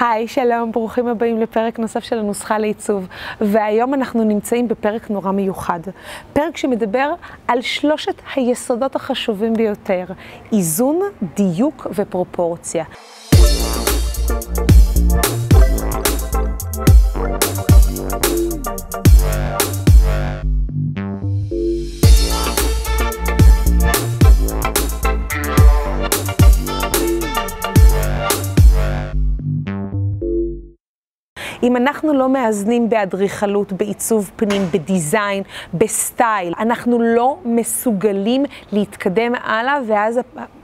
[0.00, 3.06] היי, שלום, ברוכים הבאים לפרק נוסף של הנוסחה לעיצוב.
[3.40, 5.80] והיום אנחנו נמצאים בפרק נורא מיוחד.
[6.32, 7.12] פרק שמדבר
[7.48, 10.04] על שלושת היסודות החשובים ביותר,
[10.52, 11.00] איזון,
[11.36, 12.84] דיוק ופרופורציה.
[31.62, 35.42] אם אנחנו לא מאזנים באדריכלות, בעיצוב פנים, בדיזיין,
[35.74, 40.20] בסטייל, אנחנו לא מסוגלים להתקדם הלאה, ואז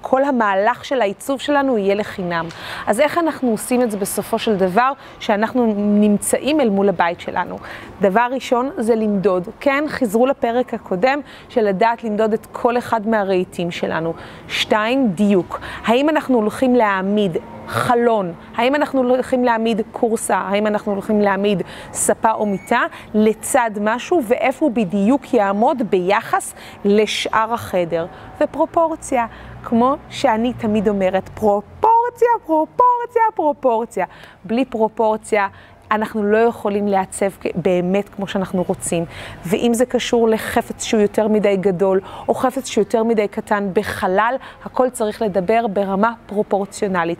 [0.00, 2.46] כל המהלך של העיצוב שלנו יהיה לחינם.
[2.86, 7.58] אז איך אנחנו עושים את זה בסופו של דבר, שאנחנו נמצאים אל מול הבית שלנו?
[8.00, 9.48] דבר ראשון זה למדוד.
[9.60, 14.12] כן, חזרו לפרק הקודם של לדעת למדוד את כל אחד מהרהיטים שלנו.
[14.48, 15.60] שתיים, דיוק.
[15.84, 17.36] האם אנחנו הולכים להעמיד
[17.68, 22.82] חלון, האם אנחנו הולכים להעמיד קורסה, האם אנחנו הולכים להעמיד ספה או מיטה
[23.14, 28.06] לצד משהו, ואיפה הוא בדיוק יעמוד ביחס לשאר החדר.
[28.40, 29.26] ופרופורציה,
[29.64, 34.06] כמו שאני תמיד אומרת, פרופורציה, פרופורציה, פרופורציה.
[34.44, 35.48] בלי פרופורציה,
[35.90, 39.04] אנחנו לא יכולים לעצב באמת כמו שאנחנו רוצים.
[39.44, 44.34] ואם זה קשור לחפץ שהוא יותר מדי גדול, או חפץ שהוא יותר מדי קטן בחלל,
[44.64, 47.18] הכל צריך לדבר ברמה פרופורציונלית.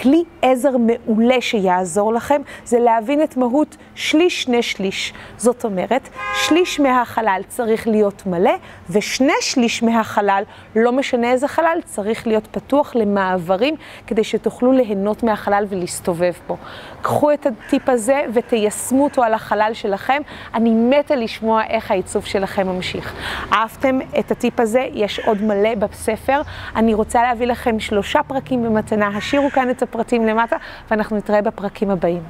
[0.00, 5.12] כלי עזר מעולה שיעזור לכם זה להבין את מהות שליש שני שליש.
[5.36, 6.08] זאת אומרת,
[6.48, 8.54] שליש מהחלל צריך להיות מלא,
[8.90, 10.42] ושני שליש מהחלל,
[10.76, 13.74] לא משנה איזה חלל, צריך להיות פתוח למעברים,
[14.06, 16.56] כדי שתוכלו ליהנות מהחלל ולהסתובב בו.
[17.02, 20.22] קחו את הטיפ הזה ותיישמו אותו על החלל שלכם.
[20.54, 23.14] אני מתה לשמוע איך העיצוב שלכם ממשיך.
[23.52, 24.88] אהבתם את הטיפ הזה?
[24.92, 26.40] יש עוד מלא בספר.
[26.76, 29.08] אני רוצה להביא לכם שלושה פרקים במתנה.
[29.08, 30.56] השאירו כאן את הפרטים למטה,
[30.90, 32.22] ואנחנו נתראה בפרקים הבאים.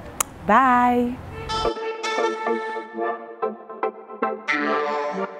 [0.46, 1.83] ביי!